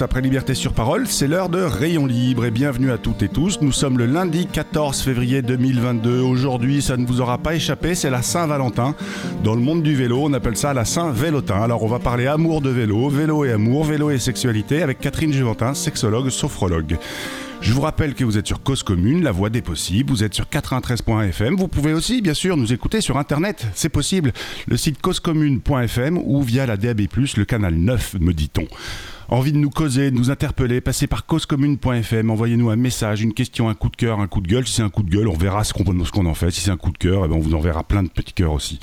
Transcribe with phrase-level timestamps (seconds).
[0.00, 3.58] après Liberté sur Parole, c'est l'heure de Rayon Libre et bienvenue à toutes et tous.
[3.62, 6.20] Nous sommes le lundi 14 février 2022.
[6.20, 8.94] Aujourd'hui, ça ne vous aura pas échappé, c'est la Saint-Valentin.
[9.42, 11.62] Dans le monde du vélo, on appelle ça la Saint-Vélotin.
[11.62, 15.32] Alors on va parler amour de vélo, vélo et amour, vélo et sexualité avec Catherine
[15.32, 16.98] Juventin, sexologue, sophrologue.
[17.62, 20.34] Je vous rappelle que vous êtes sur Cause Commune, la voix des possibles, vous êtes
[20.34, 21.56] sur 93.fm.
[21.56, 24.32] Vous pouvez aussi, bien sûr, nous écouter sur Internet, c'est possible.
[24.66, 27.02] Le site causecommune.fm ou via la DAB+,
[27.36, 28.66] le canal 9, me dit-on.
[29.32, 33.70] Envie de nous causer, de nous interpeller, passez par causecommune.fm, envoyez-nous un message, une question,
[33.70, 34.66] un coup de cœur, un coup de gueule.
[34.66, 36.50] Si c'est un coup de gueule, on verra ce qu'on en fait.
[36.50, 38.52] Si c'est un coup de cœur, eh ben, on vous enverra plein de petits cœurs
[38.52, 38.78] aussi.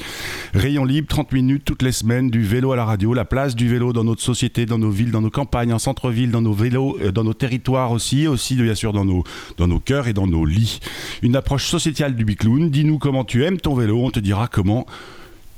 [0.56, 3.70] Rayon libre, 30 minutes toutes les semaines, du vélo à la radio, la place du
[3.70, 6.98] vélo dans notre société, dans nos villes, dans nos campagnes, en centre-ville, dans nos vélos,
[7.00, 9.24] euh, dans nos territoires aussi, aussi bien sûr dans nos,
[9.58, 10.80] dans nos cœurs et dans nos lits.
[11.22, 12.72] Une approche sociétale du bicloun.
[12.72, 14.88] Dis-nous comment tu aimes ton vélo, on te dira comment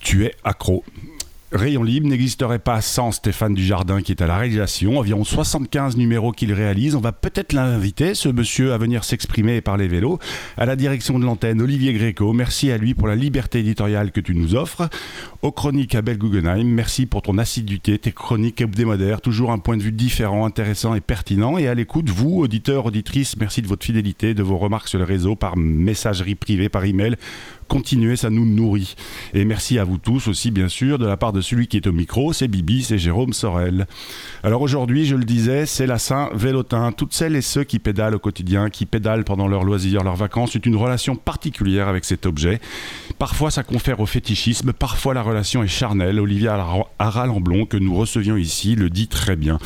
[0.01, 0.83] tu es accro.
[1.53, 4.97] Rayon Libre n'existerait pas sans Stéphane Dujardin qui est à la réalisation.
[4.97, 6.95] Environ 75 numéros qu'il réalise.
[6.95, 10.17] On va peut-être l'inviter, ce monsieur, à venir s'exprimer et parler vélo.
[10.55, 12.31] À la direction de l'antenne, Olivier Gréco.
[12.31, 14.89] Merci à lui pour la liberté éditoriale que tu nous offres.
[15.41, 19.83] Aux chroniques Abel Guggenheim, merci pour ton assiduité, tes chroniques hebdomadaires, toujours un point de
[19.83, 21.57] vue différent, intéressant et pertinent.
[21.57, 25.05] Et à l'écoute, vous, auditeurs, auditrices, merci de votre fidélité, de vos remarques sur le
[25.05, 27.17] réseau, par messagerie privée, par email
[27.71, 28.95] continuez, ça nous nourrit.
[29.33, 31.87] Et merci à vous tous aussi, bien sûr, de la part de celui qui est
[31.87, 33.87] au micro, c'est Bibi, c'est Jérôme Sorel.
[34.43, 36.91] Alors aujourd'hui, je le disais, c'est la Saint-Vélotin.
[36.91, 40.53] Toutes celles et ceux qui pédalent au quotidien, qui pédalent pendant leurs loisirs, leurs vacances,
[40.57, 42.59] ont une relation particulière avec cet objet.
[43.17, 46.19] Parfois, ça confère au fétichisme, parfois la relation est charnelle.
[46.19, 46.61] Olivia
[46.99, 49.59] Aralamblon, que nous recevions ici, le dit très bien.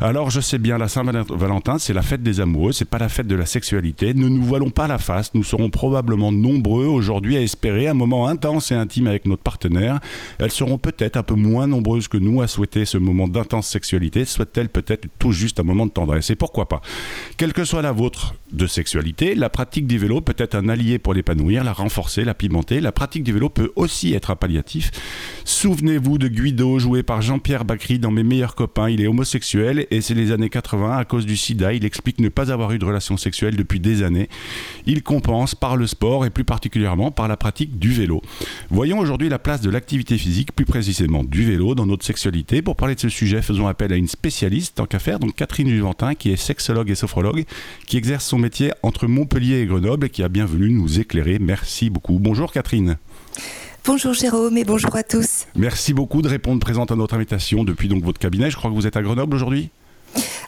[0.00, 3.28] Alors, je sais bien, la Saint-Valentin, c'est la fête des amoureux, c'est pas la fête
[3.28, 4.14] de la sexualité.
[4.14, 8.28] Ne nous voilons pas la face, nous serons probablement nombreux aujourd'hui à espérer un moment
[8.28, 10.00] intense et intime avec notre partenaire.
[10.38, 14.24] Elles seront peut-être un peu moins nombreuses que nous à souhaiter ce moment d'intense sexualité,
[14.24, 16.30] soit-elle peut-être tout juste un moment de tendresse.
[16.30, 16.80] Et pourquoi pas?
[17.36, 20.98] Quelle que soit la vôtre de sexualité, la pratique du vélo peut être un allié
[20.98, 22.80] pour l'épanouir, la renforcer, la pimenter.
[22.80, 24.90] La pratique du vélo peut aussi être un palliatif.
[25.44, 28.88] Souvenez-vous de Guido, joué par Jean-Pierre Bacry dans Mes meilleurs copains.
[28.88, 31.72] Il est homosexuel et c'est les années 80 à cause du sida.
[31.72, 34.28] Il explique ne pas avoir eu de relation sexuelle depuis des années.
[34.86, 38.22] Il compense par le sport et plus particulièrement par la pratique du vélo.
[38.70, 42.62] Voyons aujourd'hui la place de l'activité physique, plus précisément du vélo, dans notre sexualité.
[42.62, 45.68] Pour parler de ce sujet, faisons appel à une spécialiste, tant qu'à faire, donc Catherine
[45.68, 47.44] Juventin, qui est sexologue et sophrologue,
[47.86, 51.38] qui exerce son métier entre Montpellier et Grenoble et qui a bien voulu nous éclairer.
[51.38, 52.18] Merci beaucoup.
[52.18, 52.96] Bonjour Catherine.
[53.84, 55.46] Bonjour Jérôme et bonjour à tous.
[55.56, 58.48] Merci beaucoup de répondre présente à notre invitation depuis donc votre cabinet.
[58.48, 59.70] Je crois que vous êtes à Grenoble aujourd'hui?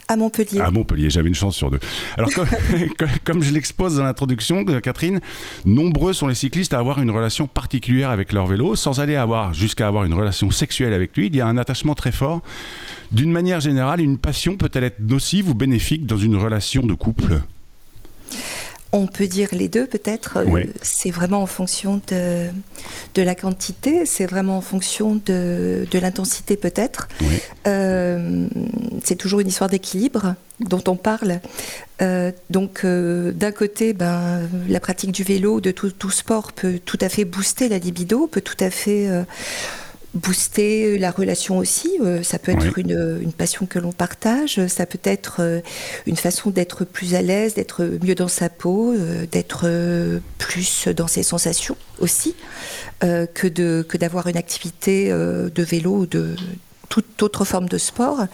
[0.09, 0.61] À Montpellier.
[0.61, 1.81] À Montpellier, j'avais une chance sur deux.
[2.17, 2.31] Alors,
[3.25, 5.21] comme, je l'expose dans l'introduction, euh, Catherine,
[5.65, 9.55] nombreux sont les cyclistes à avoir une relation particulière avec leur vélo, sans aller avoir
[9.55, 11.27] jusqu'à avoir une relation sexuelle avec lui.
[11.27, 12.43] Il y a un attachement très fort.
[13.13, 17.41] D'une manière générale, une passion peut-elle être nocive ou bénéfique dans une relation de couple?
[18.95, 20.39] On peut dire les deux peut-être.
[20.39, 22.47] Euh, c'est vraiment en fonction de,
[23.15, 27.09] de la quantité, c'est vraiment en fonction de, de l'intensité peut-être.
[27.67, 28.47] Euh,
[29.03, 31.41] c'est toujours une histoire d'équilibre dont on parle.
[32.03, 36.99] Euh, donc d'un côté, ben, la pratique du vélo, de tout, tout, sport peut tout
[37.01, 39.09] à fait booster la libido, peut tout à fait
[40.15, 41.99] booster la relation aussi.
[42.01, 45.61] Euh, ça peut être une, une, passion que l'on partage, ça peut être euh,
[46.07, 49.69] une façon d'être plus à l'aise, d'être mieux dans sa peau, euh, d'être
[50.39, 52.35] plus dans ses sensations aussi,
[53.01, 56.37] que, de, que d'avoir une activité de vélo ou de
[56.89, 58.25] toute autre forme de sport.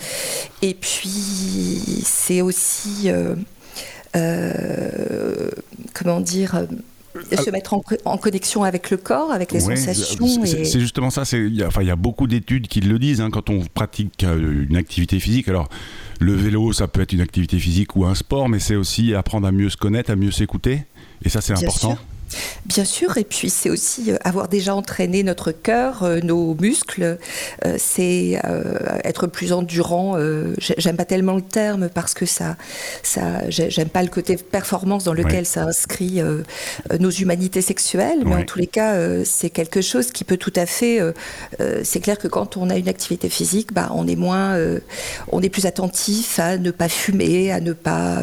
[0.62, 3.10] Et puis, c'est aussi,
[4.12, 6.66] comment dire,
[7.14, 10.28] se mettre en, connexion avec le corps, avec les sensations.
[10.44, 11.22] C'est justement ça.
[11.32, 13.64] Il y, a, enfin, il y a beaucoup d'études qui le disent hein, quand on
[13.64, 15.48] pratique euh, une activité physique.
[15.48, 15.68] Alors,
[16.20, 19.46] le vélo, ça peut être une activité physique ou un sport, mais c'est aussi apprendre
[19.46, 20.84] à mieux se connaître, à mieux s'écouter.
[21.24, 21.98] Et ça, c'est important.
[22.66, 27.18] Bien sûr, et puis c'est aussi euh, avoir déjà entraîné notre cœur, euh, nos muscles,
[27.64, 28.40] euh, c'est
[29.04, 30.16] être plus endurant.
[30.58, 32.56] J'aime pas tellement le terme parce que ça,
[33.02, 36.20] ça j'aime pas le côté performance dans lequel ça inscrit
[36.98, 40.66] nos humanités sexuelles, mais en tous les cas, c'est quelque chose qui peut tout à
[40.66, 41.00] fait.
[41.82, 44.56] c'est clair que quand on a une activité physique, bah, on est moins,
[45.28, 48.22] on est plus attentif à ne pas fumer, à ne pas,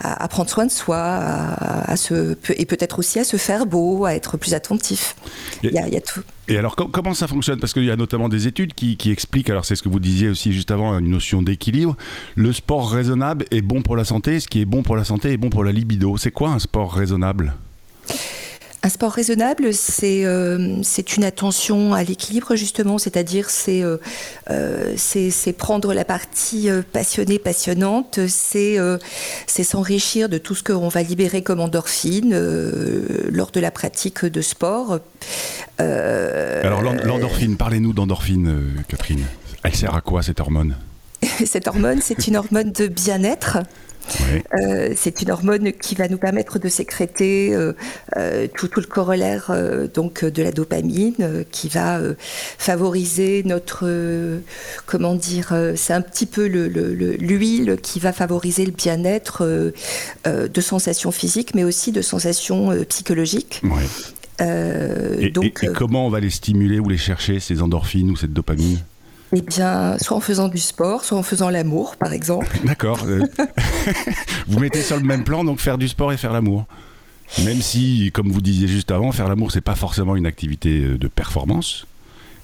[0.00, 4.04] à, prendre soin de soi, à, à se, et peut-être aussi à se faire beau,
[4.04, 5.16] à être plus attentif.
[5.62, 6.22] Il y, a, tout.
[6.48, 7.58] Et alors, comment ça fonctionne?
[7.58, 10.28] Parce qu'il y a notamment des études qui, expliquent, alors c'est ce que vous disiez
[10.28, 11.96] aussi juste avant, une notion d'équilibre.
[12.34, 15.32] Le sport raisonnable est bon pour la santé, ce qui est bon pour la santé
[15.32, 16.16] est bon pour la libido.
[16.16, 17.54] C'est quoi un sport raisonnable?
[18.82, 23.98] Un sport raisonnable, c'est euh, c'est une attention à l'équilibre justement, c'est-à-dire c'est euh,
[24.50, 24.96] euh,
[25.58, 28.78] prendre la partie passionnée, passionnante, c'est
[29.46, 32.34] c'est s'enrichir de tout ce qu'on va libérer comme endorphine
[33.30, 35.00] lors de la pratique de sport.
[35.78, 39.24] Alors l'endorphine, parlez-nous d'endorphine, Catherine.
[39.62, 40.76] Elle sert à quoi cette hormone?
[41.44, 43.58] Cette hormone, c'est une hormone de bien-être.
[44.54, 47.72] Euh, c'est une hormone qui va nous permettre de sécréter euh,
[48.16, 49.52] euh, tout, le corollaire
[49.92, 52.00] donc de la dopamine, qui va
[52.58, 53.88] favoriser notre
[54.86, 59.72] comment dire, c'est un petit peu l'huile qui va favoriser le bien-être
[60.26, 63.62] de sensations physiques, mais aussi de sensations psychologiques.
[64.40, 68.32] et, donc, et comment on va les stimuler ou les chercher ces endorphines ou cette
[68.32, 68.78] dopamine?
[69.32, 72.58] Eh bien, soit en faisant du sport, soit en faisant l'amour, par exemple.
[72.64, 73.00] D'accord.
[73.06, 73.20] Euh,
[74.48, 76.66] vous mettez sur le même plan, donc faire du sport et faire l'amour.
[77.44, 80.98] Même si, comme vous disiez juste avant, faire l'amour, c'est pas forcément une activité euh,
[80.98, 81.86] de performance.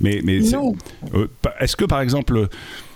[0.00, 0.76] Mais, mais non.
[1.14, 1.26] Euh,
[1.58, 2.48] est-ce que, par exemple,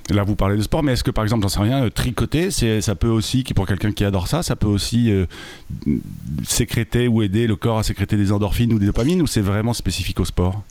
[0.09, 2.95] là vous parlez de sport, mais est-ce que, par exemple, j'en sais rien, tricoter, ça
[2.95, 5.11] peut aussi, pour quelqu'un qui adore ça, ça peut aussi
[6.47, 9.73] sécréter ou aider le corps à sécréter des endorphines ou des dopamines, ou c'est vraiment
[9.73, 10.63] spécifique au sport?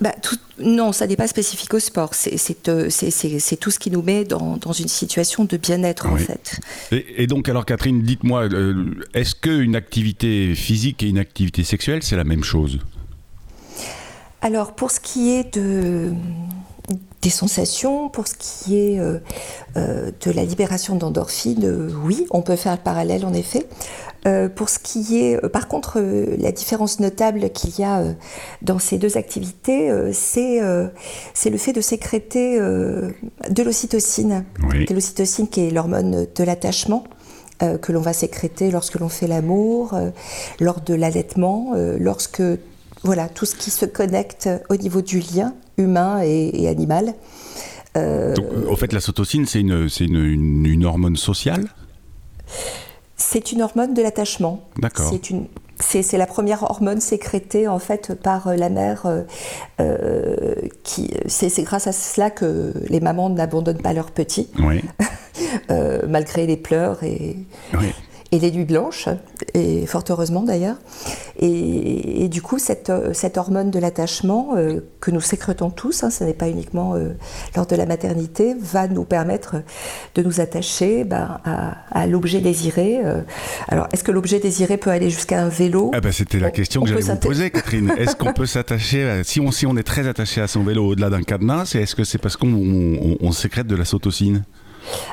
[0.00, 0.14] Bah,
[0.58, 2.10] non, ça n'est pas spécifique au sport.
[2.26, 6.60] Euh, c'est tout ce qui nous met dans, une situation de bien-être, en fait.
[6.92, 12.16] Et, donc, alors, Catherine, dites-moi, euh, est-ce qu'une activité physique et une activité sexuelle, c'est
[12.16, 12.78] la même chose?
[14.42, 16.12] Alors, pour ce qui est de,
[17.22, 19.18] des sensations, pour ce qui est euh,
[19.74, 23.66] de la libération d'endorphines, oui, on peut faire le parallèle, en effet.
[24.26, 28.02] Euh, pour ce qui est, euh, par contre, euh, la différence notable qu'il y a
[28.62, 34.44] dans ces deux activités, c'est le fait de sécréter de l'ocytocine.
[34.90, 37.04] L'ocytocine qui est l'hormone de l'attachement.
[37.58, 39.98] que l'on va sécréter lorsque l'on fait l'amour,
[40.60, 42.42] lors de l'allaitement, lorsque
[43.02, 47.14] voilà tout ce qui se connecte au niveau du lien humain et, animal.
[47.94, 51.68] Donc, au fait, la cytocine, c'est une, une, une hormone sociale?
[53.28, 54.68] C'est une hormone de l'attachement.
[54.78, 55.08] D'accord.
[55.10, 55.46] C'est une
[55.78, 59.04] c'est la première hormone sécrétée en fait par euh, la mère.
[59.04, 59.22] Euh,
[59.78, 64.82] euh, qui c'est grâce à cela que les mamans n'abandonnent pas leurs petits, oui.
[66.08, 67.36] malgré les pleurs et,
[67.74, 67.92] oui
[68.32, 69.08] et les nuits blanches,
[69.54, 70.76] et fort heureusement d'ailleurs.
[71.38, 76.24] Et, du coup, cette, cette hormone de l'attachement euh, que nous sécrétons tous, hein, ce
[76.24, 77.14] n'est pas uniquement euh,
[77.54, 79.56] lors de la maternité, va nous permettre
[80.14, 83.00] de nous attacher ben, à, l'objet désiré.
[83.04, 83.20] Euh.
[83.68, 85.90] alors, est-ce que l'objet désiré peut aller jusqu'à un vélo?
[85.94, 87.92] Ah ben, C'était la question que j'allais vous poser, Catherine.
[87.96, 91.10] Est-ce qu'on peut s'attacher, si on, si on est très attaché à son vélo au-delà
[91.10, 94.42] d'un cadenas, est-ce que c'est parce qu'on sécrète de la sautocine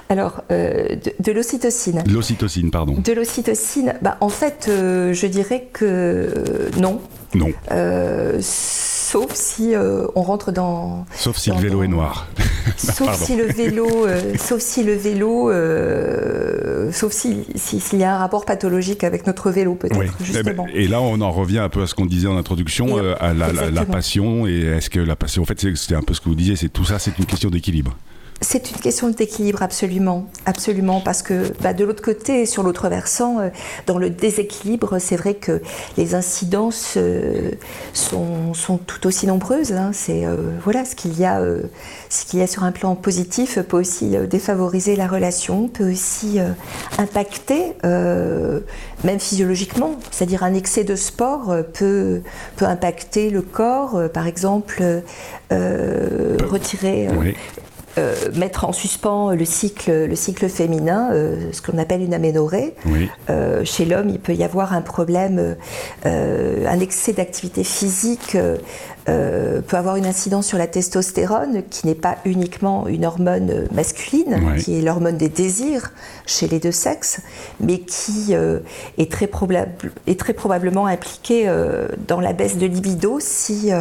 [0.10, 2.04] alors, euh, de, l'ocytocine.
[2.08, 2.96] L'ocytocine, pardon.
[3.04, 6.32] De l'ocytocine, bah, en fait, euh, je dirais que
[6.78, 7.02] non.
[7.34, 7.50] Non.
[7.72, 9.74] Euh, sauf si
[10.16, 11.06] on rentre dans.
[11.16, 12.28] Sauf si le vélo est noir.
[12.78, 13.88] sauf, si le vélo,
[14.38, 15.52] sauf si le vélo,
[16.92, 19.98] sauf s'il si, y a un rapport pathologique avec notre vélo, peut-être.
[19.98, 20.06] Oui.
[20.10, 20.68] Eh ben, justement.
[20.76, 23.52] Et, là, on en revient un peu à ce qu'on disait en introduction, à la,
[23.52, 24.46] la, passion.
[24.46, 26.70] Et est-ce que la passion, en fait, c'est un peu ce que vous disiez, c'est
[26.70, 27.98] tout ça, c'est une question d'équilibre.
[28.44, 33.40] C'est une question d'équilibre, absolument, absolument, parce que bah, de l'autre côté, sur l'autre versant,
[33.40, 33.50] euh,
[33.88, 35.62] dans le déséquilibre, c'est vrai que
[35.98, 37.52] les incidences euh,
[37.94, 39.72] sont, sont, tout aussi nombreuses.
[39.72, 39.92] Hein.
[39.94, 41.42] C'est euh, voilà, ce qu'il y a,
[42.10, 46.40] ce qu'il y a sur un plan positif peut aussi défavoriser la relation, peut aussi
[46.98, 52.22] impacter, même physiologiquement, c'est-à-dire un excès de sport peut
[52.58, 54.84] peut impacter le corps, par exemple,
[55.50, 57.08] retirer.
[58.00, 62.74] Euh, mettre en suspens le cycle, le cycle féminin, euh, ce qu'on appelle une aménorrhée.
[63.30, 65.56] Euh, chez l'homme, il peut y avoir un problème,
[66.04, 68.38] un excès d'activité physique
[69.06, 74.80] peut avoir une incidence sur la testostérone, qui n'est pas uniquement une hormone masculine, qui
[74.80, 75.92] est l'hormone des désirs
[76.26, 77.20] chez les deux sexes,
[77.60, 79.30] mais qui est, très
[80.08, 81.52] est très probablement impliquée
[82.08, 83.72] dans la baisse de libido si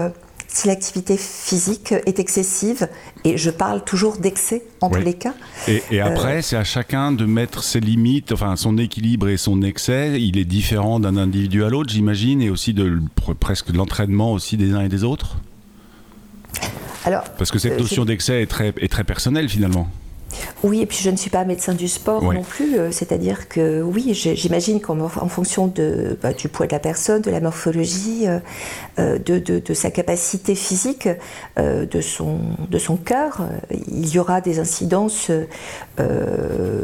[0.52, 2.88] si l'activité physique est excessive,
[3.24, 5.34] et je parle toujours d'excès en tous les cas.
[5.66, 9.62] Et, euh, après, c'est à chacun de mettre ses limites, enfin son équilibre et son
[9.62, 13.00] excès, il est différent d'un individu à l'autre, j'imagine, et aussi de
[13.40, 15.36] presque de l'entraînement aussi des uns et des autres?
[17.04, 19.88] Alors, Parce que cette euh, notion d'excès est très, est très personnelle finalement.
[20.62, 23.82] Oui, et puis je ne suis pas médecin du sport non plus, euh, c'est-à-dire que
[23.82, 28.38] oui, j'imagine qu'en fonction de, bah, du poids de la personne, de la morphologie, euh,
[28.98, 31.08] euh, de, sa capacité physique,
[31.56, 35.30] de, son, de son cœur, il y aura des incidences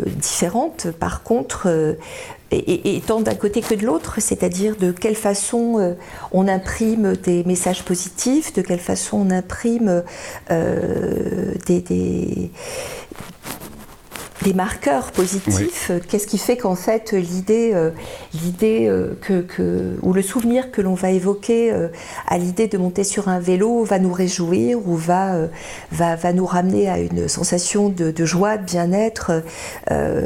[0.07, 0.89] différentes.
[0.99, 1.97] Par contre,
[2.51, 5.97] et, tant d'un côté que de l'autre, c'est-à-dire de quelle façon
[6.33, 10.03] on imprime des messages positifs, de quelle façon on imprime
[10.49, 12.51] des des
[14.55, 15.91] marqueurs positifs.
[16.09, 17.91] Qu'est-ce qui fait qu'en fait l'idée, euh,
[18.35, 21.89] l'idée euh, que, ou le souvenir que l'on va évoquer euh,
[22.27, 25.37] à l'idée de monter sur un vélo va nous réjouir ou va,
[25.93, 29.43] va, va nous ramener à une sensation de, de joie, de bien-être,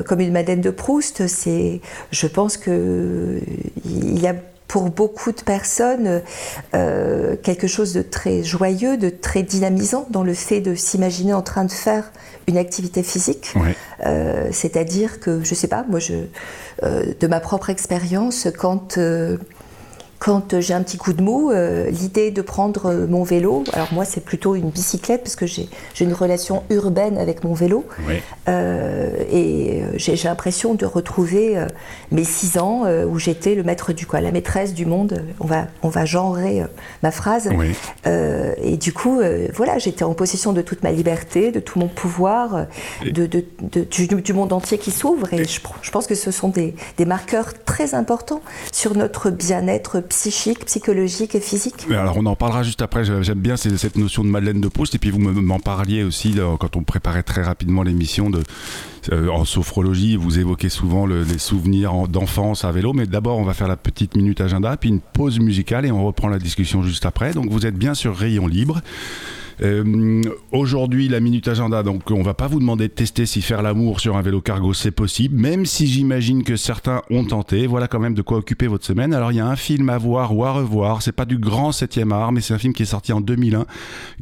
[0.07, 1.27] comme une Madeleine de Proust.
[1.27, 3.41] C'est, je pense que
[3.85, 4.35] il y a
[4.73, 6.23] pour beaucoup de personnes
[6.75, 11.43] euh, quelque chose de très joyeux, de très dynamisant dans le fait de s'imaginer en
[11.43, 12.11] train de faire
[12.49, 13.53] une activité physique.
[14.07, 16.15] Euh, c'est-à-dire que, je sais pas, moi, je,
[16.85, 18.99] euh, de ma propre expérience, quand
[20.23, 23.93] quand j'ai un petit coup de mou, euh, l'idée de prendre euh, mon vélo, alors
[23.93, 25.69] moi c'est plutôt une bicyclette parce que j'ai
[26.01, 27.85] une relation urbaine avec mon vélo,
[28.49, 31.61] euh, et j'ai l'impression de retrouver
[32.13, 35.25] mes six ans où j'étais le maître du quoi, la maîtresse du monde.
[35.41, 36.63] On va on va genrer
[37.03, 37.51] ma phrase.
[38.05, 39.21] et du coup,
[39.55, 42.67] voilà, j'étais en possession de toute ma liberté, de tout mon pouvoir,
[43.05, 43.45] de, de,
[44.21, 45.33] du, monde entier qui s'ouvre.
[45.33, 50.01] Et, je, je, pense que ce sont des, des marqueurs très importants sur notre bien-être
[50.13, 51.87] psychique, psychologique et physique.
[51.91, 54.99] Alors on en parlera juste après, j'aime bien cette notion de Madeleine de Proust, et
[54.99, 58.43] puis vous m'en parliez aussi quand on préparait très rapidement l'émission de
[59.11, 63.55] euh, en sophrologie, vous évoquez souvent les souvenirs d'enfance à vélo, mais d'abord on va
[63.55, 67.07] faire la petite minute agenda, puis une pause musicale et on reprend la discussion juste
[67.07, 67.33] après.
[67.33, 68.83] Donc vous êtes bien sur Rayon Libre.
[69.61, 73.63] Euh, aujourd'hui, la minute agenda, donc on va pas vous demander de tester si faire
[73.63, 77.67] l'amour sur un vélo cargo c'est possible, même si j'imagine que certains ont tenté.
[77.67, 79.13] Voilà quand même de quoi occuper votre semaine.
[79.13, 81.03] Alors il y a un film à voir ou à revoir.
[81.03, 83.67] C'est pas du grand 7 art, mais c'est un film qui est sorti en 2001,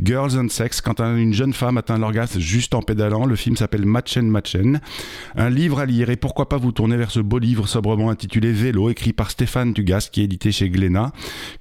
[0.02, 0.80] Girls and Sex.
[0.80, 4.80] Quand une jeune femme atteint l'orgasme juste en pédalant, le film s'appelle Matchen Matchen.
[5.36, 8.52] Un livre à lire et pourquoi pas vous tourner vers ce beau livre sobrement intitulé
[8.52, 11.12] Vélo, écrit par Stéphane Dugas, qui est édité chez Glénat.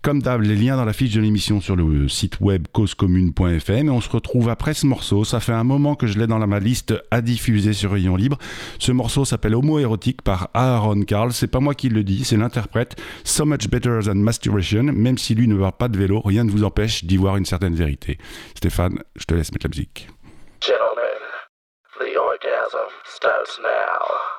[0.01, 3.89] Comme d'hab, les liens dans la fiche de l'émission sur le site web causecommune.fr et
[3.89, 5.23] on se retrouve après ce morceau.
[5.23, 8.37] Ça fait un moment que je l'ai dans ma liste à diffuser sur Rayon Libre.
[8.79, 11.31] Ce morceau s'appelle Homo érotique par Aaron Carl.
[11.33, 12.95] C'est pas moi qui le dis, c'est l'interprète.
[13.23, 14.83] So much better than masturbation.
[14.83, 17.45] Même si lui ne va pas de vélo, rien ne vous empêche d'y voir une
[17.45, 18.17] certaine vérité.
[18.55, 20.07] Stéphane, je te laisse mettre la musique.
[20.61, 21.19] Gentlemen,
[23.19, 24.38] starts now.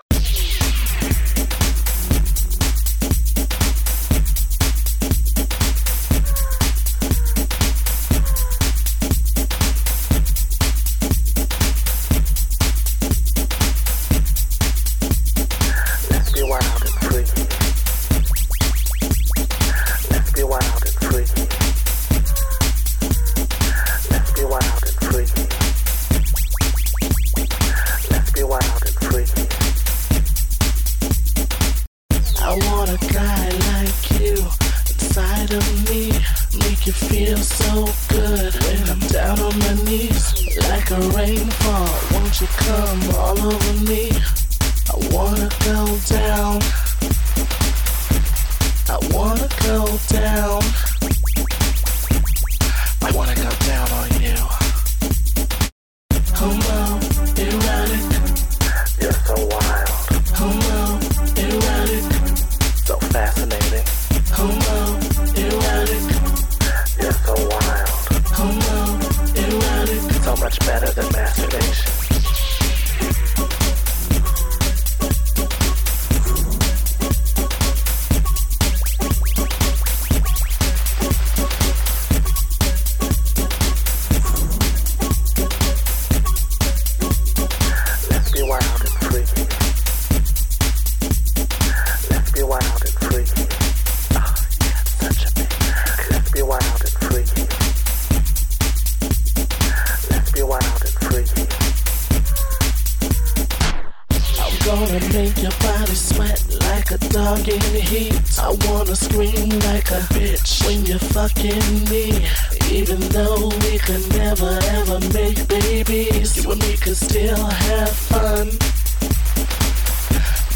[105.23, 108.17] make your body sweat like a dog in the heat.
[108.39, 112.25] I wanna scream like a bitch when you're fucking me.
[112.71, 118.47] Even though we could never ever make babies, you and me could still have fun.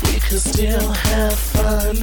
[0.06, 1.96] We could still have fun.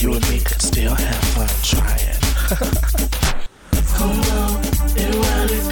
[0.00, 1.52] You and me could still have fun.
[1.62, 2.18] Try it.
[4.02, 4.62] on,
[4.98, 5.71] erotic.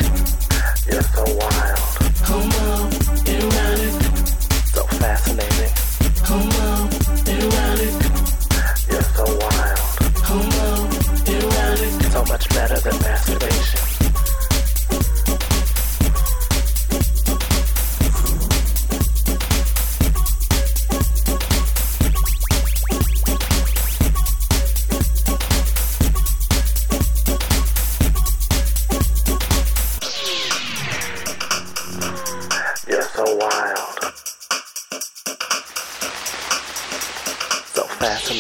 [38.31, 38.37] So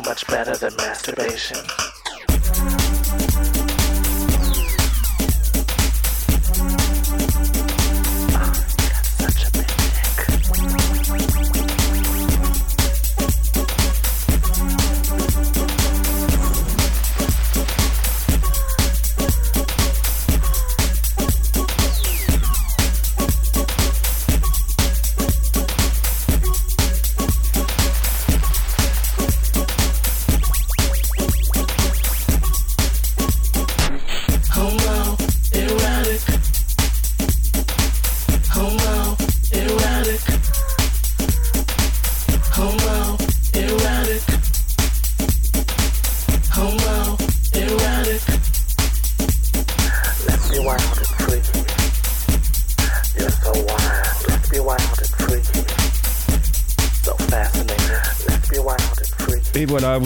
[0.00, 1.87] much better than masturbation.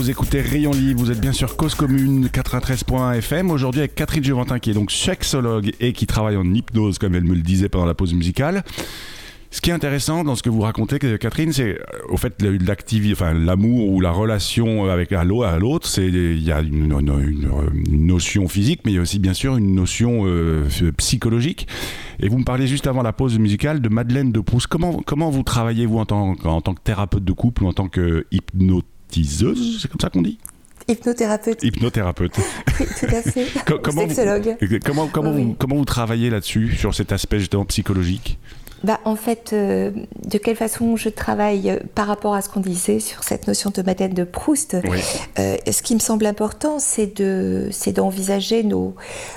[0.02, 3.52] Vous écoutez Rayon Libre, vous êtes bien sûr Cause Commune 93.1 FM.
[3.52, 7.22] Aujourd'hui avec Catherine Juventin qui est donc sexologue et qui travaille en hypnose comme elle
[7.22, 8.64] me le disait pendant la pause musicale.
[9.52, 13.12] Ce qui est intéressant dans ce que vous racontez, Catherine, c'est euh, au fait l'activité,
[13.12, 16.88] enfin l'amour ou la relation avec à l'autre, il y a une,
[17.90, 20.66] notion physique, mais il y a aussi bien sûr une notion euh,
[20.96, 21.68] psychologique.
[22.18, 24.66] Et vous me parlez juste avant la pause musicale de Madeleine de Proust.
[24.66, 27.72] Comment comment vous travaillez vous en tant, en tant que thérapeute de couple ou en
[27.72, 28.26] tant que
[29.12, 30.38] c'est comme ça qu'on dit
[30.88, 31.62] Hypnothérapeute.
[31.62, 32.32] Hypnothérapeute.
[32.80, 33.46] oui, tout à fait.
[33.64, 34.56] comment, Sexologue.
[34.84, 38.38] comment, comment, vous, comment vous travaillez là-dessus, sur cet aspect justement psychologique?
[38.84, 39.90] Bah, en fait, euh,
[40.26, 43.70] de quelle façon je travaille euh, par rapport à ce qu'on disait sur cette notion
[43.70, 44.76] de Madeleine de Proust
[45.38, 48.94] euh, Ce qui me semble important, c'est de, c'est d'envisager nos,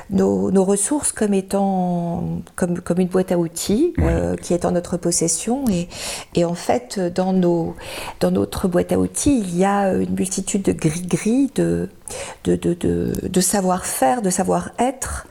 [0.09, 3.93] nos, ressources comme étant comme, comme une boîte à outils
[4.41, 5.63] qui est en notre possession.
[5.69, 5.87] Et,
[6.33, 7.75] et en fait, dans, nos,
[8.19, 11.89] dans notre boîte à outils, il y a une multitude de gris-gris, de,
[12.45, 15.27] de, de, de, de savoir-faire, de savoir-être.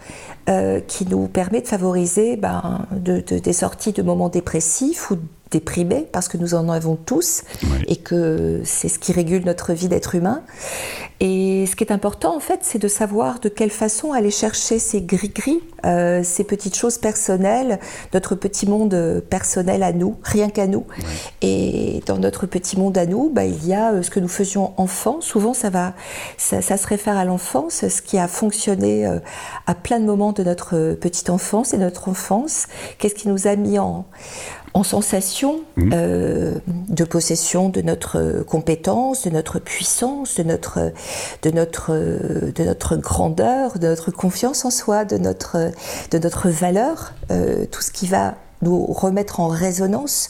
[0.50, 5.16] Euh, qui nous permet de favoriser ben, des sorties de moments dépressifs ou
[5.54, 7.44] déprimés, parce que nous en avons tous,
[7.86, 10.42] et que c'est ce qui régule notre vie d'être humain.
[11.20, 14.80] Et ce qui est important, en fait, c'est de savoir de quelle façon aller chercher
[14.80, 17.78] ces gris-gris, euh, ces petites choses personnelles,
[18.12, 20.84] notre petit monde personnel à nous, rien qu'à nous.
[21.40, 24.28] Et dans notre petit monde à nous, bah, il y a euh, ce que nous
[24.28, 25.20] faisions enfant.
[25.20, 25.94] Souvent, ça, va,
[26.36, 29.20] ça, se réfère à l'enfance, ce qui a fonctionné euh,
[29.68, 32.66] à plein de moments de notre petite enfance et notre enfance.
[32.98, 34.04] Qu'est-ce qui nous a mis en,
[34.74, 35.90] en sensation mmh.
[35.94, 40.92] euh, de possession de notre compétence, de notre puissance, de notre,
[41.42, 45.70] de notre, de notre grandeur, de notre confiance en soi, de notre,
[46.10, 50.28] de notre valeur, euh, tout ce qui va nous remettre en résonance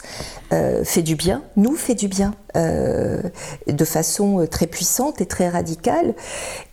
[0.52, 6.14] euh, fait du bien, nous fait du bien, de façon très puissante et très radicale.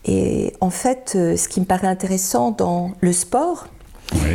[0.05, 3.67] Et en fait, ce qui me paraît intéressant dans le sport,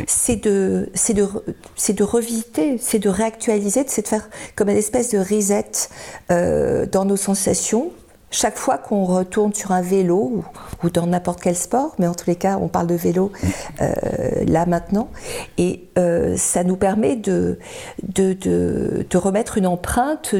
[0.06, 5.18] c'est de, de, de revisiter, c'est de réactualiser, c'est de faire comme une espèce de
[5.18, 5.88] reset
[6.30, 7.92] euh, dans nos sensations.
[8.30, 10.42] Chaque fois qu'on retourne sur un vélo
[10.82, 13.30] ou, dans n'importe quel sport, mais en tous les cas, on parle de vélo
[13.80, 13.86] euh,
[14.46, 15.08] là maintenant,
[15.58, 17.58] et euh, ça nous permet de,
[18.02, 20.34] de, de remettre une empreinte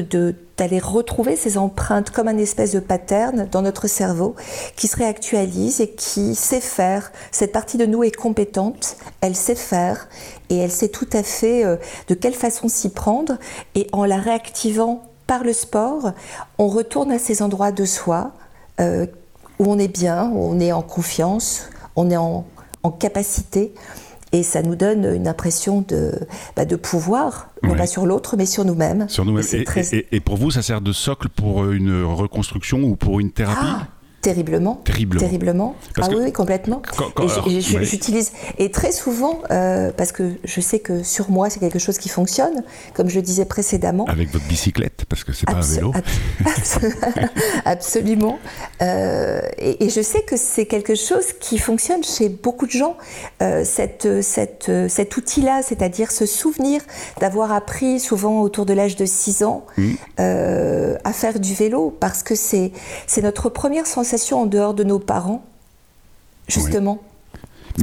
[0.57, 4.35] d'aller retrouver ces empreintes comme un espèce de pattern dans notre cerveau
[4.75, 7.11] qui se réactualise et qui sait faire.
[7.31, 10.09] Cette partie de nous est compétente, elle sait faire
[10.49, 11.77] et elle sait tout à fait euh,
[12.09, 13.37] de quelle façon s'y prendre.
[13.75, 16.13] Et en la réactivant par le sport,
[16.57, 18.31] on retourne à ces endroits de soi
[18.79, 19.05] euh,
[19.59, 22.45] où on est bien, où on est en confiance, on est en,
[22.83, 23.73] en capacité
[24.31, 26.13] et ça nous donne une impression de,
[26.55, 29.07] bah, de pouvoir, non pas sur l'autre, mais sur nous-mêmes.
[29.09, 29.45] Sur nous-mêmes.
[30.11, 33.59] Et, pour vous, ça sert de socle pour une reconstruction ou pour une thérapie?
[33.61, 33.87] Ah
[34.21, 34.81] Terriblement.
[34.83, 35.75] Terriblement.
[36.01, 36.81] ah oui, complètement.
[37.47, 41.79] et j'utilise et très souvent euh, parce que je sais que sur moi c'est quelque
[41.79, 44.05] chose qui fonctionne, comme je disais précédemment.
[44.05, 45.93] Avec votre bicyclette, parce que c'est pas un vélo.
[47.65, 48.39] absolument.
[48.81, 52.97] Euh, et, je sais que c'est quelque chose qui fonctionne chez beaucoup de gens.
[53.41, 56.81] Euh, cette, cette, cet outil-là, c'est-à-dire se souvenir
[57.21, 59.93] d'avoir appris souvent autour de l'âge de 6 ans mmh.
[60.17, 62.71] à faire du vélo, parce que c'est
[63.21, 65.43] notre première sensation en dehors de nos parents,
[66.47, 66.99] justement.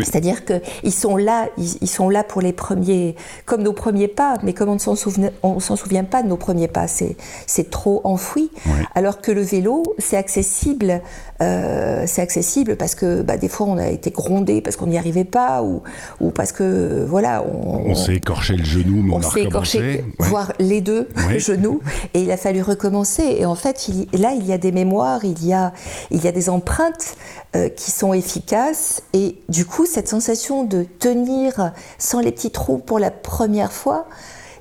[0.02, 4.52] C'est-à-dire qu'ils sont là, ils, sont là pour les premiers, comme nos premiers pas, mais
[4.52, 8.50] comme on ne s'en souvient, pas de nos premiers pas, c'est trop enfoui.
[8.94, 11.00] Alors que le vélo, c'est accessible,
[11.40, 14.98] euh, c'est accessible parce que bah, des fois on a été grondé parce qu'on n'y
[14.98, 15.82] arrivait pas ou,
[16.20, 20.52] ou parce que voilà, on, s'est écorché le genou, mais on, on s'est écorché, voire
[20.58, 21.80] les deux genoux,
[22.14, 23.36] et il a fallu recommencer.
[23.38, 25.72] Et en fait, là, il y a des mémoires, il y a,
[26.10, 27.16] il y a des empreintes
[27.56, 32.78] euh, qui sont efficaces, et du coup, cette sensation de tenir sans les petits trous
[32.78, 34.06] pour la première fois,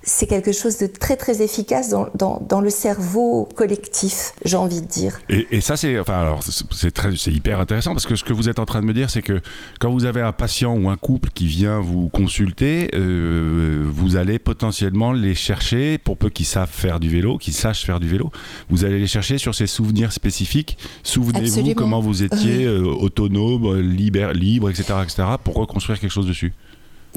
[0.04, 4.82] c'est quelque chose de très très efficace dans, dans, dans le cerveau collectif, j'ai envie
[4.82, 5.20] de dire.
[5.30, 8.34] Et, et ça, c'est enfin, alors c'est très, c'est hyper intéressant parce que ce que
[8.34, 9.40] vous êtes en train de me dire, c'est que
[9.80, 14.40] quand vous avez un patient ou un couple qui vient vous consulter, euh, vous allez
[14.40, 18.30] potentiellement les chercher pour peu qu'ils savent faire du vélo, qu'ils sachent faire du vélo.
[18.70, 20.78] Vous allez les chercher sur ces souvenirs spécifiques.
[21.04, 26.54] Souvenez-vous comment vous étiez euh, autonome, libre, libre, etc., etc., pour reconstruire quelque chose dessus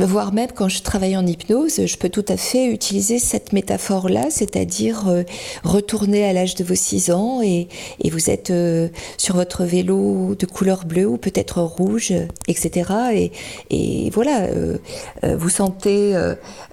[0.04, 4.26] voire même quand je travaille en hypnose, je peux tout à fait utiliser cette métaphore-là,
[4.30, 5.22] c'est-à-dire euh,
[5.64, 7.68] retourner à l'âge de vos 6 ans et,
[8.02, 12.12] et vous êtes euh, sur votre vélo de couleur bleue ou peut-être rouge,
[12.48, 12.90] etc.
[13.14, 13.32] Et,
[13.70, 14.76] et voilà, euh,
[15.22, 16.14] vous sentez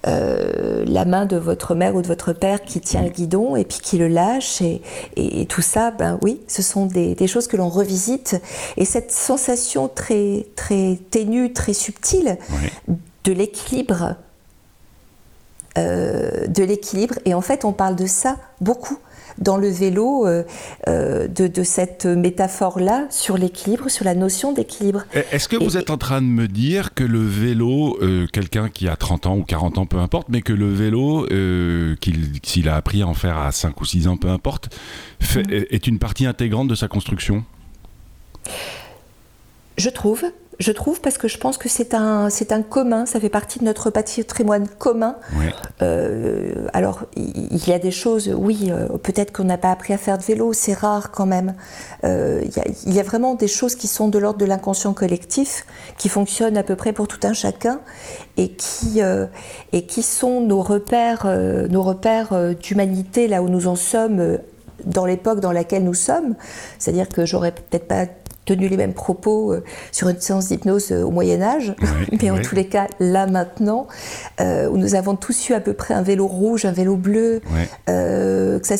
[0.04, 3.78] la main de votre mère ou de votre père qui tient le guidon et puis
[3.82, 4.82] qui le lâche et,
[5.16, 8.36] et tout ça, ben oui, ce sont des, des choses que l'on revisite
[8.76, 12.38] et cette sensation très très ténue, très subtile
[13.24, 14.16] de l'équilibre.
[15.76, 17.16] Euh, de l'équilibre.
[17.24, 18.96] Et en fait, on parle de ça beaucoup
[19.38, 20.44] dans le vélo, euh,
[20.86, 25.02] euh, de, cette métaphore-là sur l'équilibre, sur la notion d'équilibre.
[25.32, 27.98] Est-ce que vous êtes en train de me dire que le vélo,
[28.32, 31.26] quelqu'un qui a 30 ans ou 40 ans, peu importe, mais que le vélo,
[32.44, 34.68] s'il a appris à en faire à 5 ou 6 ans, peu importe,
[35.18, 35.64] fait, mm.
[35.70, 37.42] est une partie intégrante de sa construction?
[39.76, 40.24] Je trouve.
[40.58, 43.58] Je trouve parce que je pense que c'est un, c'est un commun, ça fait partie
[43.58, 45.16] de notre patrimoine commun.
[45.82, 49.98] Euh, alors, il y a des choses, oui, euh, peut-être qu'on n'a pas appris à
[49.98, 51.54] faire de vélo, c'est rare quand même.
[52.04, 52.42] Euh,
[52.86, 55.66] il, y a, vraiment des choses qui sont de l'ordre de l'inconscient collectif,
[55.98, 57.80] qui fonctionnent à peu près pour tout un chacun,
[58.36, 59.00] et qui,
[59.72, 61.26] et qui sont nos repères,
[61.68, 64.38] nos repères d'humanité, là où nous en sommes
[64.84, 66.34] dans l'époque dans laquelle nous sommes.
[66.78, 68.06] C'est-à-dire que j'aurais peut-être pas
[68.44, 71.74] tenu les mêmes propos euh, sur une séance d'hypnose euh, au Moyen Âge,
[72.22, 73.86] mais en tous les cas, là maintenant,
[74.40, 77.40] euh, où nous avons tous eu à peu près un vélo rouge, un vélo bleu,
[77.86, 78.76] que ça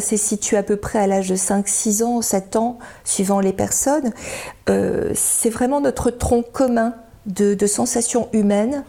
[0.00, 3.52] s'est situé à peu près à l'âge de 5, 6 ans, 7 ans, suivant les
[3.52, 4.12] personnes,
[5.14, 6.94] c'est vraiment notre tronc commun
[7.26, 8.84] de, sensations humaines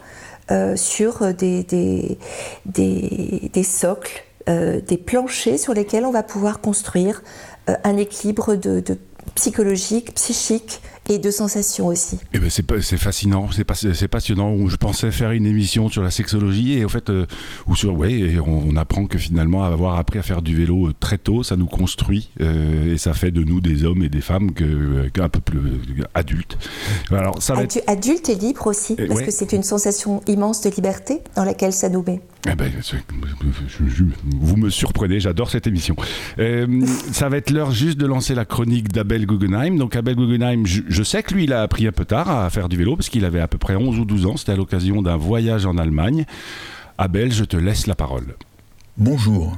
[0.74, 2.18] sur des, des,
[2.66, 7.22] des, socles, des planchers sur lesquels on va pouvoir construire
[7.66, 8.98] un équilibre de, de
[9.34, 12.18] psychologique, psychique et de sensations aussi.
[12.32, 14.68] Eh ben c'est fascinant, c'est passionnant.
[14.68, 17.26] Je pensais faire une émission sur la sexologie et au fait, euh,
[17.66, 21.18] ou sur ouais, on, apprend que finalement avoir appris à faire du vélo euh, très
[21.18, 24.52] tôt, ça nous construit euh, et ça fait de nous des hommes et des femmes
[24.52, 25.60] que, un peu plus
[26.14, 26.56] adultes.
[27.10, 27.82] Alors ça va être...
[27.86, 31.88] adulte et libre aussi, parce que c'est une sensation immense de liberté dans laquelle ça
[31.88, 32.20] nous met.
[32.50, 32.70] Eh ben,
[34.40, 35.94] vous me surprenez, j'adore cette émission.
[37.12, 39.76] ça va être l'heure juste de lancer la chronique d'Abel Guggenheim.
[39.76, 42.50] Donc Abel Guggenheim, je, je sais que lui, il a appris un peu tard à
[42.50, 44.36] faire du vélo parce qu'il avait à peu près 11 ou 12 ans.
[44.36, 46.26] C'était à l'occasion d'un voyage en Allemagne.
[46.98, 48.34] Abel, je te laisse la parole.
[48.98, 49.56] Bonjour.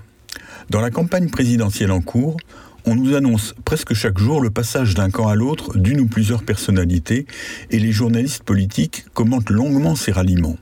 [0.68, 2.36] Dans la campagne présidentielle en cours,
[2.84, 6.42] on nous annonce presque chaque jour le passage d'un camp à l'autre d'une ou plusieurs
[6.42, 7.26] personnalités
[7.70, 10.58] et les journalistes politiques commentent longuement ces ralliements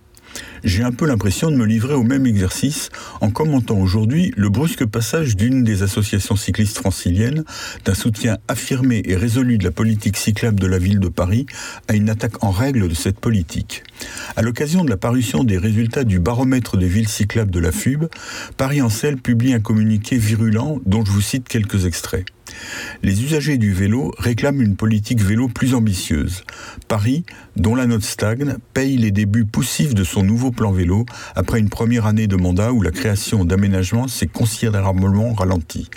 [0.64, 2.90] j'ai un peu l'impression de me livrer au même exercice
[3.20, 7.44] en commentant aujourd'hui le brusque passage d'une des associations cyclistes franciliennes
[7.84, 11.46] d'un soutien affirmé et résolu de la politique cyclable de la ville de Paris
[11.88, 13.82] à une attaque en règle de cette politique.
[14.36, 18.06] À l'occasion de la parution des résultats du baromètre des villes cyclables de la FUB,
[18.56, 22.24] Paris Ancel publie un communiqué virulent dont je vous cite quelques extraits.
[23.02, 26.44] Les usagers du vélo réclament une politique vélo plus ambitieuse.
[26.88, 27.24] Paris,
[27.56, 31.68] dont la note stagne, paye les débuts poussifs de son nouveau plan vélo après une
[31.68, 35.88] première année de mandat où la création d'aménagements s'est considérablement ralentie.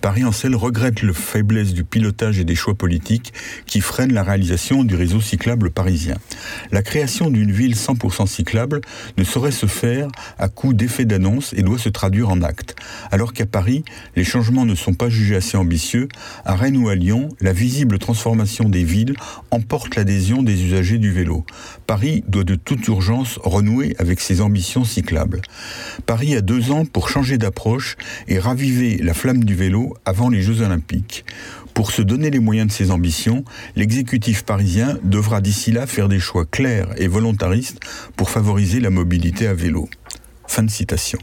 [0.00, 3.32] Paris en celle regrette le faiblesse du pilotage et des choix politiques
[3.66, 6.16] qui freinent la réalisation du réseau cyclable parisien.
[6.70, 8.80] La création d'une ville 100% cyclable
[9.18, 12.76] ne saurait se faire à coup d'effets d'annonce et doit se traduire en actes.
[13.10, 13.84] Alors qu'à Paris,
[14.16, 16.01] les changements ne sont pas jugés assez ambitieux,
[16.44, 19.14] à Rennes ou à Lyon, la visible transformation des villes
[19.50, 21.44] emporte l'adhésion des usagers du vélo.
[21.86, 25.42] Paris doit de toute urgence renouer avec ses ambitions cyclables.
[26.06, 27.96] Paris a deux ans pour changer d'approche
[28.28, 31.24] et raviver la flamme du vélo avant les Jeux Olympiques.
[31.74, 33.44] Pour se donner les moyens de ses ambitions,
[33.76, 37.80] l'exécutif parisien devra d'ici là faire des choix clairs et volontaristes
[38.16, 39.88] pour favoriser la mobilité à vélo.
[40.46, 41.18] Fin de citation.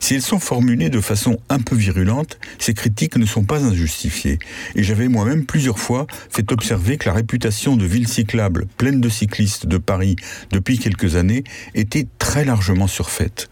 [0.00, 4.38] Si elles sont formulées de façon un peu virulente, ces critiques ne sont pas injustifiées.
[4.74, 9.08] Et j'avais moi-même plusieurs fois fait observer que la réputation de ville cyclable pleine de
[9.08, 10.16] cyclistes de Paris
[10.50, 13.48] depuis quelques années était très largement surfaite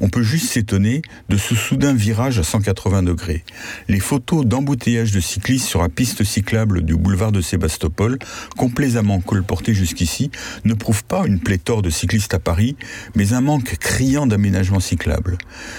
[0.00, 3.44] on peut juste s'étonner de ce soudain virage à 180 degrés.
[3.88, 8.18] Les photos d'embouteillage de cyclistes sur la piste cyclable du boulevard de Sébastopol,
[8.56, 10.30] complaisamment colportées jusqu'ici,
[10.64, 12.76] ne prouvent pas une pléthore de cyclistes à Paris,
[13.14, 15.38] mais un manque criant d'aménagement cyclable.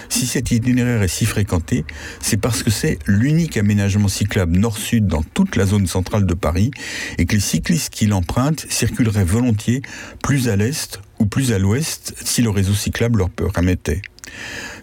[0.10, 1.86] Si cet itinéraire est si fréquenté,
[2.21, 6.71] c'est parce que c'est l'unique aménagement cyclable nord-sud dans toute la zone centrale de Paris
[7.17, 9.82] et que les cyclistes qui l'empruntent circuleraient volontiers
[10.21, 14.02] plus à l'est plus à l'ouest si le réseau cyclable leur permettait.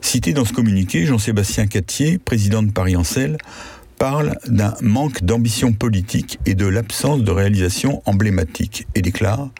[0.00, 3.36] Cité dans ce communiqué, Jean-Sébastien Cattier, président de Paris-Ancel,
[4.00, 9.50] parle d'un manque d'ambition politique et de l'absence de réalisation emblématique et déclare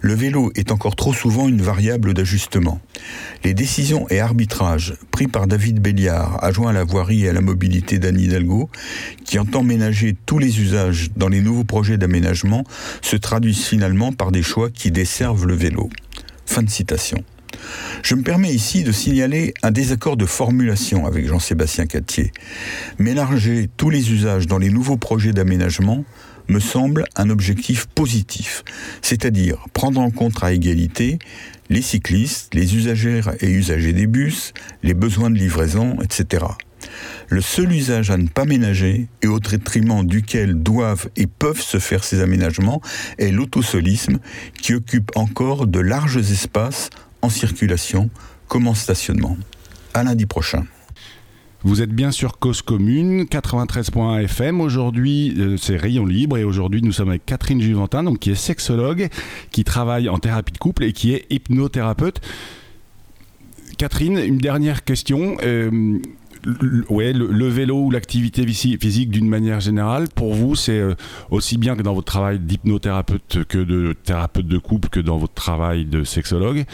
[0.00, 2.80] Le vélo est encore trop souvent une variable d'ajustement.
[3.44, 7.42] Les décisions et arbitrages pris par David Béliard, adjoint à la voirie et à la
[7.42, 8.70] mobilité d'Anne Hidalgo,
[9.26, 12.64] qui entend ménager tous les usages dans les nouveaux projets d'aménagement,
[13.02, 15.90] se traduisent finalement par des choix qui desservent le vélo.
[18.02, 22.32] Je me permets ici de signaler un désaccord de formulation avec Jean-Sébastien Cattier.
[22.98, 26.04] Mélanger tous les usages dans les nouveaux projets d'aménagement
[26.48, 28.62] me semble un objectif positif,
[29.02, 31.18] c'est-à-dire prendre en compte à égalité
[31.70, 36.44] les cyclistes, les usagères et usagers des bus, les besoins de livraison, etc.
[37.28, 41.78] Le seul usage à ne pas ménager et au détriment duquel doivent et peuvent se
[41.78, 42.80] faire ces aménagements
[43.18, 44.18] est l'autosolisme
[44.60, 46.90] qui occupe encore de larges espaces
[47.22, 48.10] en circulation
[48.48, 49.36] comme en stationnement.
[49.94, 50.64] À lundi prochain.
[51.66, 54.60] Vous êtes bien sur Cause Commune, 93.1 FM.
[54.60, 58.34] Aujourd'hui, euh, c'est Rayon Libre et aujourd'hui, nous sommes avec Catherine Juventin, donc, qui est
[58.34, 59.08] sexologue,
[59.50, 62.20] qui travaille en thérapie de couple et qui est hypnothérapeute.
[63.78, 65.38] Catherine, une dernière question.
[65.42, 65.98] Euh,
[66.90, 70.94] ouais, le, vélo ou l'activité physique d'une manière générale, pour vous, c'est euh,
[71.30, 75.34] aussi bien que dans votre travail d'hypnothérapeute que de thérapeute de couple que dans votre
[75.34, 76.64] travail de sexologue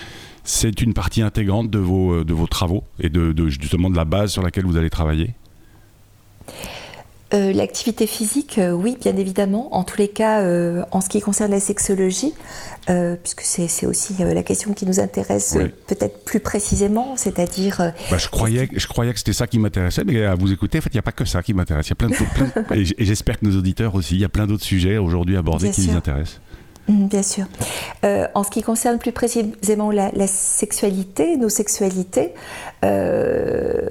[0.44, 4.04] c'est une partie intégrante de vos, euh, de vos travaux et de, justement de la
[4.04, 5.34] base sur laquelle vous allez travailler?
[7.34, 9.74] Euh, L'activité physique, euh, oui, bien évidemment.
[9.74, 10.42] En tous les cas,
[10.90, 12.34] en ce qui concerne la sexologie,
[12.86, 17.92] puisque c'est aussi la question qui nous intéresse peut-être plus précisément, c'est-à-dire.
[18.10, 20.80] Bah, je, croyais, je croyais que c'était ça qui m'intéressait, mais à vous écouter, en
[20.80, 21.86] fait, il n'y a pas que ça qui m'intéresse.
[21.86, 24.46] Il y a plein de, et j'espère que nos auditeurs aussi, il y a plein
[24.46, 26.40] d'autres sujets aujourd'hui abordés qui les intéressent.
[26.90, 27.44] Mm, bien sûr.
[28.04, 32.32] Euh, en ce qui concerne plus précisément la, sexualité, nos sexualités,
[32.84, 33.88] euh,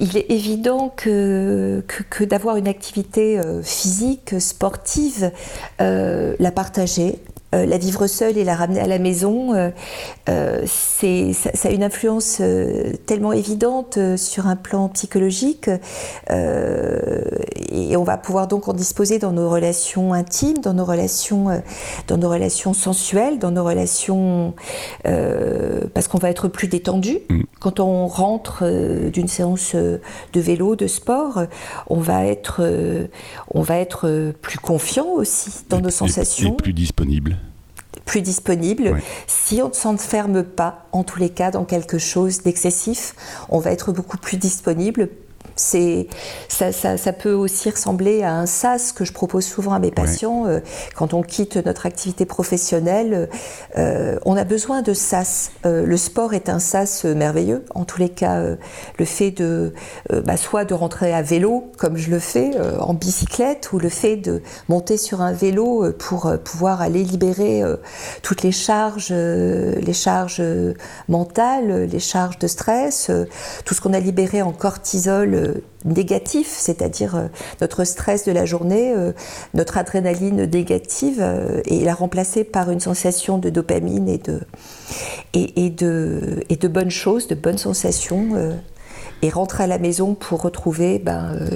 [0.00, 1.82] il est évident que,
[2.20, 5.30] d'avoir une activité euh, physique, sportive,
[5.78, 7.18] la partager,
[7.54, 9.70] euh, la vivre seule et la ramener à la maison, euh,
[10.28, 12.42] euh, c'est, ça, a une influence
[13.06, 15.70] tellement évidente sur un plan psychologique
[16.30, 21.62] et on va pouvoir donc en disposer dans nos relations intimes, dans nos relations,
[22.08, 24.54] dans nos relations sensuelles, dans nos relations
[25.02, 27.18] parce qu'on va être plus détendu.
[27.28, 27.42] Mm.
[27.60, 28.64] Quand on rentre
[29.10, 31.44] d'une séance de vélo, de sport,
[31.88, 32.62] on va être,
[33.52, 36.52] on va être plus confiant aussi dans nos sensations.
[36.52, 37.36] Et plus disponible
[38.04, 39.00] plus disponible.
[39.26, 43.14] Si on ne s'enferme pas, en tous les cas, dans quelque chose d'excessif,
[43.48, 45.08] on va être beaucoup plus disponible
[45.56, 46.08] c'est,
[46.48, 50.46] ça, ça, peut aussi ressembler à un sas que je propose souvent à mes patients.
[50.46, 50.60] Euh,
[50.96, 53.28] quand on quitte notre activité professionnelle,
[53.76, 55.52] euh, on a besoin de sas.
[55.64, 57.64] Euh, le sport est un sas merveilleux.
[57.74, 58.42] En tous les cas,
[58.98, 59.72] le fait de,
[60.24, 64.16] bah, soit de rentrer à vélo, comme je le fais, en bicyclette, ou le fait
[64.16, 67.62] de monter sur un vélo pour pouvoir aller libérer
[68.22, 70.42] toutes les charges, les charges
[71.08, 73.10] mentales, les charges de stress,
[73.64, 75.43] tout ce qu'on a libéré en cortisol
[75.84, 77.26] négatif, c'est-à-dire euh,
[77.60, 79.12] notre stress de la journée, euh,
[79.52, 84.40] notre adrénaline négative, euh, et la remplacer par une sensation de dopamine et de,
[85.34, 88.54] et, de, et de bonnes choses, de bonnes sensations
[89.22, 91.48] et rentrer à la maison pour retrouver ben, euh,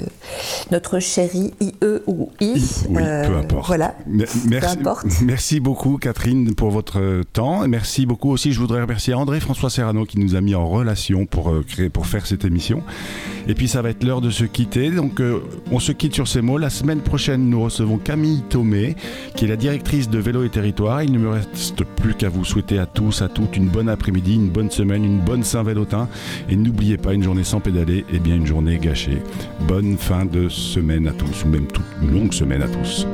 [0.71, 1.73] notre chéri IE
[2.07, 2.53] ou I.
[2.53, 3.67] oui, peu euh, importe.
[3.67, 3.95] Voilà.
[4.07, 4.77] Merci,
[5.23, 7.67] merci beaucoup Catherine pour votre temps.
[7.67, 11.25] Merci beaucoup aussi, je voudrais remercier André François Serrano qui nous a mis en relation
[11.25, 12.83] pour, euh, créer, pour faire cette émission.
[13.47, 14.91] Et puis ça va être l'heure de se quitter.
[14.91, 15.21] Donc
[15.71, 16.57] on se quitte sur ces mots.
[16.57, 18.95] La semaine prochaine, nous recevons Camille Thomé,
[19.35, 21.03] qui est la directrice de Vélo et Territoire.
[21.03, 24.35] Il ne me reste plus qu'à vous souhaiter à tous, à toutes une bonne après-midi,
[24.35, 26.07] une bonne semaine, une bonne Saint-Vélotin.
[26.49, 29.23] Et n'oubliez pas une journée sans pédaler, eh bien une journée gâchée.
[29.61, 33.07] Bonne fin de semaine à tous, ou même toute une longue semaine à tous.